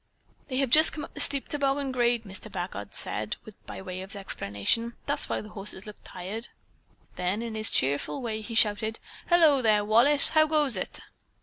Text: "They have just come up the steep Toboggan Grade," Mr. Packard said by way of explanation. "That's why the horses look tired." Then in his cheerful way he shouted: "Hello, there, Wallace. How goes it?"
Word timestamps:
"They 0.47 0.57
have 0.57 0.71
just 0.71 0.93
come 0.93 1.03
up 1.03 1.13
the 1.13 1.19
steep 1.19 1.47
Toboggan 1.47 1.91
Grade," 1.91 2.23
Mr. 2.23 2.51
Packard 2.51 2.95
said 2.95 3.35
by 3.67 3.83
way 3.83 4.01
of 4.01 4.15
explanation. 4.15 4.95
"That's 5.05 5.29
why 5.29 5.41
the 5.41 5.49
horses 5.49 5.85
look 5.85 5.97
tired." 6.03 6.47
Then 7.17 7.43
in 7.43 7.53
his 7.53 7.69
cheerful 7.69 8.19
way 8.19 8.41
he 8.41 8.55
shouted: 8.55 8.97
"Hello, 9.29 9.61
there, 9.61 9.85
Wallace. 9.85 10.29
How 10.29 10.47
goes 10.47 10.75
it?" 10.75 11.01